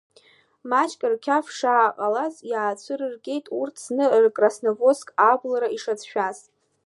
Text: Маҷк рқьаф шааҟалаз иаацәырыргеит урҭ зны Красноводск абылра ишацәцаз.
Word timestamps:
Маҷк 0.69 1.01
рқьаф 1.11 1.45
шааҟалаз 1.57 2.35
иаацәырыргеит 2.51 3.45
урҭ 3.59 3.75
зны 3.85 4.05
Красноводск 4.35 5.07
абылра 5.29 5.67
ишацәцаз. 5.75 6.37